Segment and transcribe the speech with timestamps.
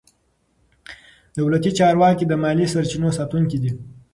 [1.37, 3.71] دولتي چارواکي د مالي سرچینو ساتونکي دي.